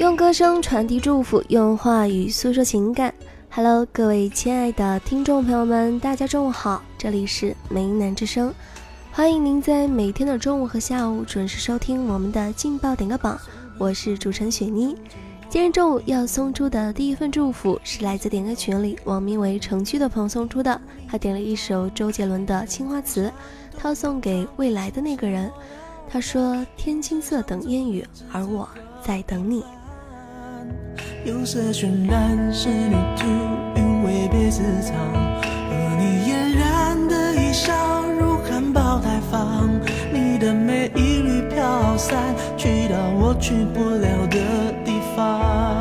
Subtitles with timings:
[0.00, 3.12] 用歌声传递祝福，用话语诉说情感。
[3.50, 8.50] Hello，各位亲爱的听众朋友们，大家中午好，这里是梅南之声，
[9.12, 13.38] 欢迎您在每天的中午和下午准时收听我们的劲爆点歌榜，
[13.76, 14.96] 我是主持人雪妮。
[15.50, 23.26] 今天中午要送出的第一份祝福是来自点歌群里网名为城区的朋友送出的，他点了一首周杰伦的《青花瓷》，
[23.76, 25.52] 他送给未来的那个人。
[26.08, 28.66] 他说：“天青色等烟雨，而我
[29.04, 29.62] 在等你。”
[31.22, 33.26] 有色渲染是旅途，
[33.76, 34.96] 韵味被私藏。
[35.42, 37.74] 和你嫣然的一笑，
[38.18, 39.68] 如含苞待放。
[40.10, 45.79] 你的美一缕飘散，去到我去不了的地方。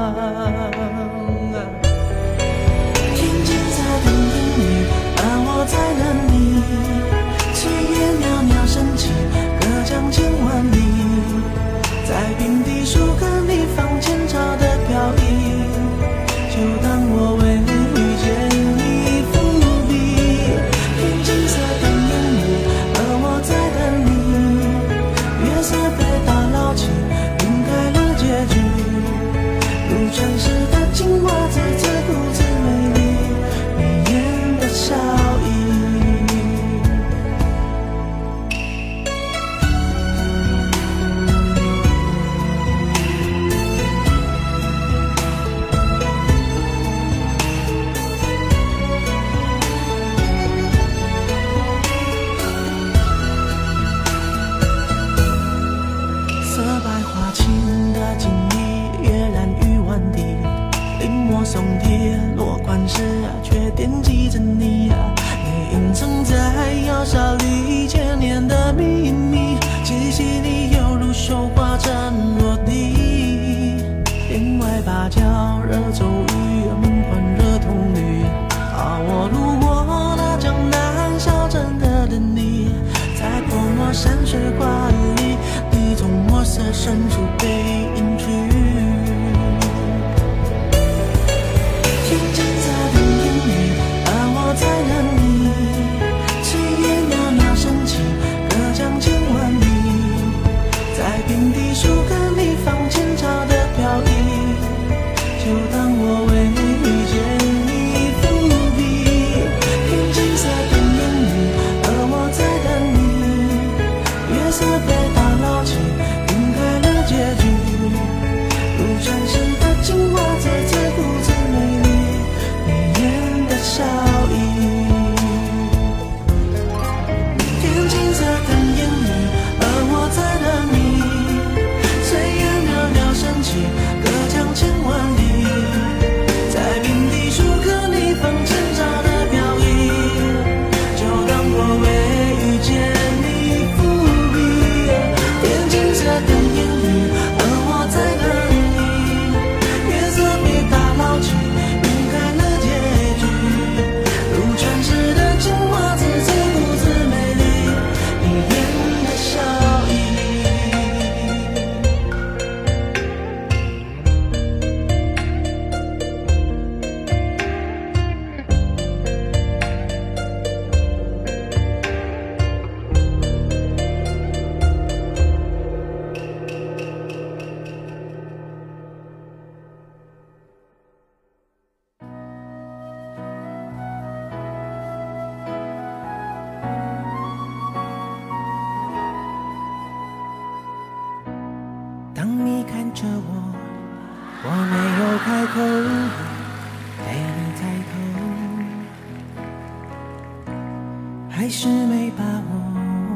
[67.00, 71.94] 在窑烧里千年的秘密，气息里犹如绣花针
[72.38, 73.82] 落地。
[74.28, 75.22] 帘外芭蕉
[75.66, 78.26] 惹骤雨，门环惹铜绿。
[78.52, 82.70] 啊，我路过那江南小镇的等你，
[83.18, 85.38] 在泼墨山水画里，
[85.72, 87.22] 你从墨色深处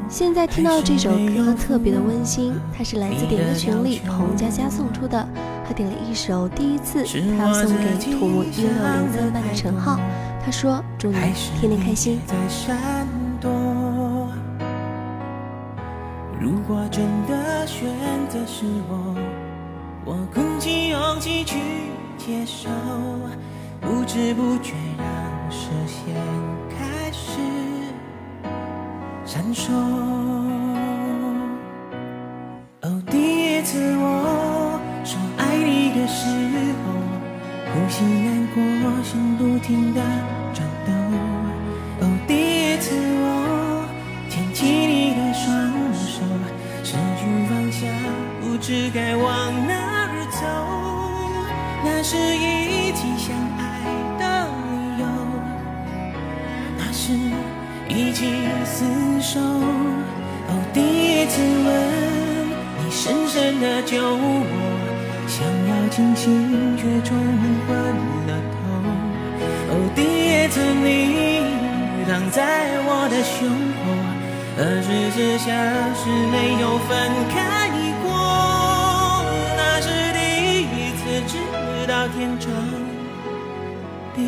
[0.09, 5.27] 现在听到这首歌特别的温馨，它是来自点歌群里洪佳佳送出的，
[5.67, 7.03] 他点了一首《第一次》，
[7.37, 9.99] 他要送给土木一六零三班的陈浩，
[10.43, 11.17] 他说祝你
[11.59, 12.19] 天天开心。
[16.39, 17.89] 如果真的选
[18.29, 19.15] 择是我，
[20.05, 21.57] 我鼓起勇气去
[22.17, 22.69] 接受，
[23.81, 25.05] 不知不觉让
[25.51, 26.13] 视线
[26.69, 26.92] 开始
[29.33, 29.74] 闪烁。
[32.81, 36.30] 哦，第一次我说爱你的时
[36.77, 36.94] 候，
[37.74, 38.62] 呼吸难过，
[39.01, 40.00] 心不停的
[40.53, 40.94] 颤抖。
[42.01, 43.89] 哦，第一次我
[44.30, 45.50] 牵起你的双
[45.95, 46.21] 手，
[46.83, 47.89] 失去方向，
[48.39, 49.74] 不知该往哪
[50.12, 50.45] 儿走。
[51.83, 53.62] 那是一起相爱
[57.88, 58.25] 一起
[58.65, 59.39] 厮守。
[59.39, 61.68] 哦，第一次吻
[62.80, 64.44] 你，深深的救我，
[65.27, 67.18] 想要清醒却冲
[67.68, 67.69] 昏
[68.27, 68.56] 了头。
[69.69, 70.88] 哦，第一次你
[72.06, 72.41] 躺在
[72.85, 73.47] 我的胸
[73.80, 73.81] 口，
[74.59, 75.50] 二十四小
[75.95, 76.91] 时没有分
[77.33, 77.36] 开
[78.03, 78.06] 过，
[79.57, 80.19] 那是第
[80.62, 81.33] 一次知
[81.88, 82.51] 道天长
[84.15, 84.21] 地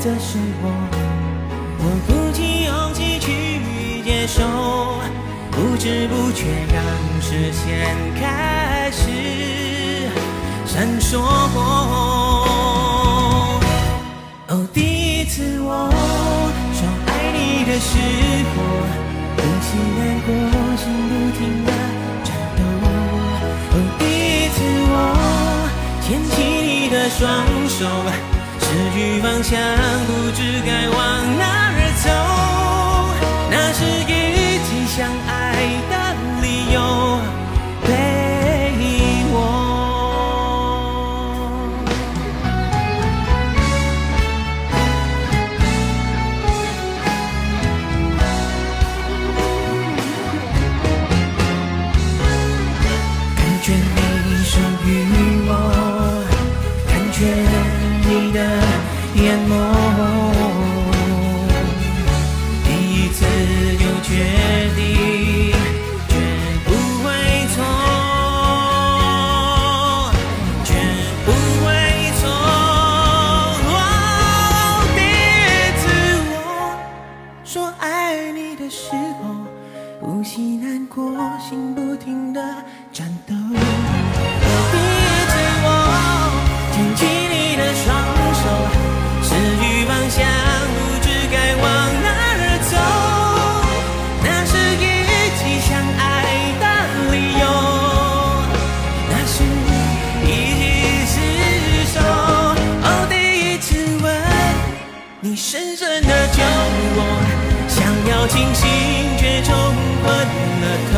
[0.00, 0.70] 选择是我，
[1.80, 4.44] 我鼓起勇气去接受，
[5.50, 6.80] 不知不觉让
[7.20, 9.02] 视线开始
[10.64, 11.18] 闪烁。
[14.46, 14.80] 哦，第
[15.20, 15.90] 一次我
[16.72, 17.98] 说爱你的时
[18.54, 18.56] 候，
[19.36, 19.68] 呼吸
[19.98, 20.30] 难过，
[20.76, 21.68] 心不停的
[22.22, 22.60] 颤抖。
[23.74, 24.56] 哦，第一次
[24.92, 24.94] 我
[26.06, 27.26] 牵起你的双
[27.68, 27.82] 手，
[28.68, 29.58] 失去方向，
[30.06, 30.98] 不知该往
[31.38, 32.06] 哪儿走。
[33.50, 34.12] 那是一
[34.62, 35.32] 起相爱
[78.58, 79.36] 的时候，
[80.00, 82.42] 呼吸难过，心不停的
[82.92, 83.32] 颤抖。
[83.32, 85.32] 第一次
[85.62, 85.66] 我
[86.72, 87.86] 牵起你的双
[88.34, 88.42] 手，
[89.22, 90.26] 失去方向，
[90.74, 91.64] 不知该往
[92.02, 92.72] 哪儿走。
[94.24, 94.84] 那是一
[95.38, 96.02] 起相爱
[96.58, 96.64] 的
[97.12, 97.46] 理由，
[99.08, 99.34] 那是
[100.26, 100.28] 一
[101.06, 101.96] 起厮守。
[102.82, 103.14] 哦，第
[103.54, 103.68] 一次
[104.02, 104.06] 吻。
[105.20, 106.42] 你深深的酒
[106.96, 106.98] 窝，
[108.08, 108.66] 要清醒
[109.18, 110.06] 却冲昏
[110.60, 110.94] 了头。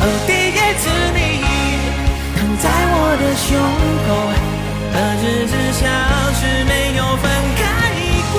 [0.00, 1.18] 哦，第一次你
[2.36, 3.46] 躺在我的胸
[4.06, 4.08] 口，
[4.94, 5.82] 二十四小
[6.34, 7.24] 时没有分
[7.56, 7.62] 开
[8.32, 8.36] 过。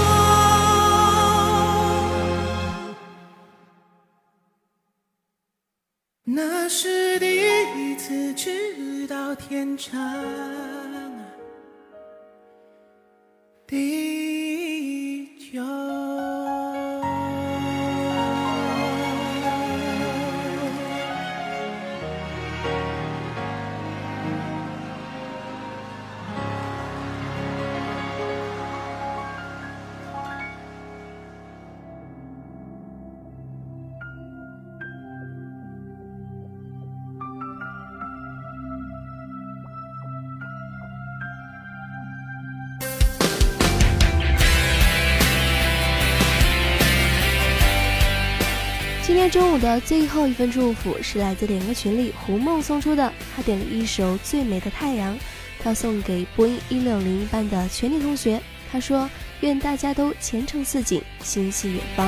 [6.25, 9.91] 那是第一次知道天长
[13.67, 14.22] 地
[49.33, 55.15] 中午的最后一份祝福是来自点歌群里胡梦送出的，他点了一首《最美的太阳》，
[55.59, 58.39] 他送给播音一六零一班的全体同学。
[58.71, 59.09] 他说
[59.41, 62.07] ：“愿大家都前程似锦，心系远方。”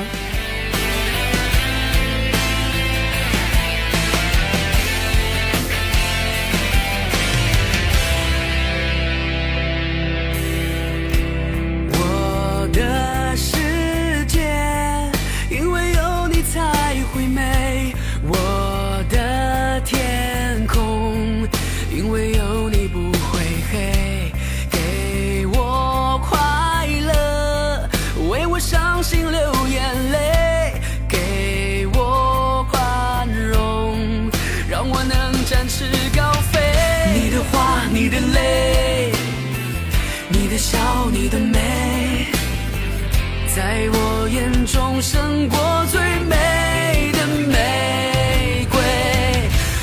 [43.76, 48.80] 在我眼中胜过最美的玫瑰。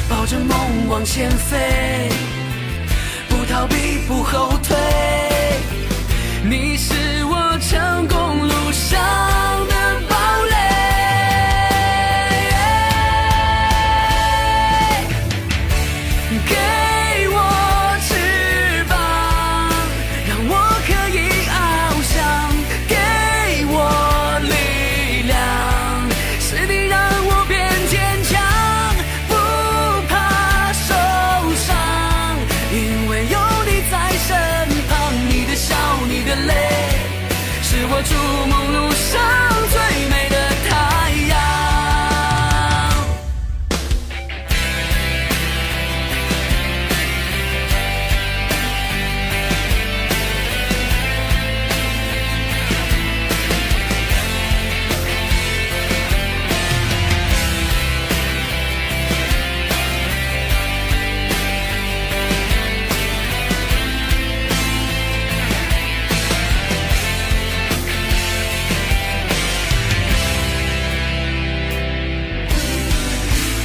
[0.10, 2.10] 抱着梦往前飞，
[3.30, 4.76] 不逃避，不后退。
[6.44, 7.13] 你是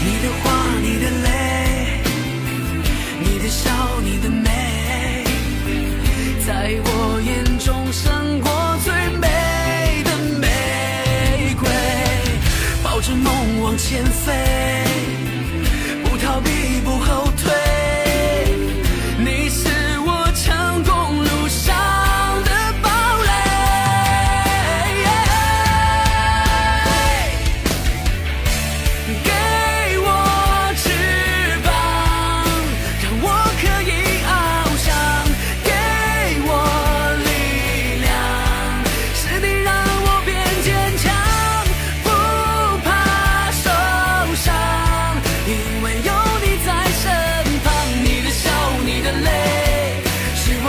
[0.04, 1.27] 你的话，你的泪，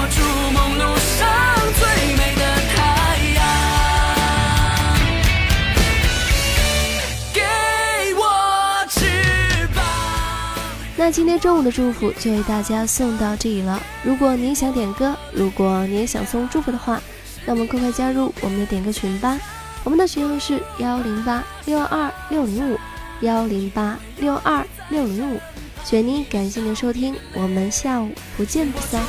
[0.10, 0.22] 筑
[0.54, 1.28] 梦路上
[1.78, 2.42] 最美的
[2.75, 2.78] 太
[3.36, 3.38] 阳。
[7.34, 7.42] 给
[8.16, 8.22] 我
[8.89, 9.84] 翅膀。
[10.96, 13.82] 那今天中午的祝福就为大家送到这里了。
[14.04, 17.01] 如果您想点歌，如果你也想送祝福的话，
[17.46, 19.38] 那么快快加入我们的点歌群吧。
[19.84, 22.78] 我们的群号是幺零八六二六零五
[23.22, 25.39] 幺零八六二六零五。
[25.86, 29.01] 雪妮，感谢您的收听，我们下午不见不散。